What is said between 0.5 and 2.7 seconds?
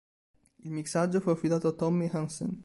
Il mixaggio fu affidato a Tommy Hansen.